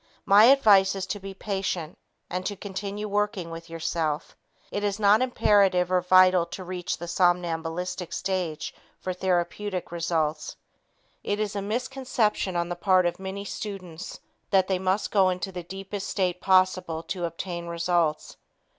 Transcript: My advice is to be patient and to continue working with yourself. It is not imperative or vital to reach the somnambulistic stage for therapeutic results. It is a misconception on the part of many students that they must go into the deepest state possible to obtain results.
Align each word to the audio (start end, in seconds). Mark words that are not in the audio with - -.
My 0.25 0.45
advice 0.45 0.95
is 0.95 1.05
to 1.05 1.19
be 1.19 1.35
patient 1.35 1.95
and 2.27 2.43
to 2.47 2.55
continue 2.55 3.07
working 3.07 3.51
with 3.51 3.69
yourself. 3.69 4.35
It 4.71 4.83
is 4.83 4.99
not 4.99 5.21
imperative 5.21 5.91
or 5.91 6.01
vital 6.01 6.47
to 6.47 6.63
reach 6.63 6.97
the 6.97 7.07
somnambulistic 7.07 8.11
stage 8.11 8.73
for 8.99 9.13
therapeutic 9.13 9.91
results. 9.91 10.55
It 11.23 11.39
is 11.39 11.55
a 11.55 11.61
misconception 11.61 12.55
on 12.55 12.67
the 12.67 12.75
part 12.75 13.05
of 13.05 13.19
many 13.19 13.45
students 13.45 14.19
that 14.49 14.67
they 14.67 14.79
must 14.79 15.11
go 15.11 15.29
into 15.29 15.51
the 15.51 15.61
deepest 15.61 16.09
state 16.09 16.41
possible 16.41 17.03
to 17.03 17.25
obtain 17.25 17.67
results. 17.67 18.37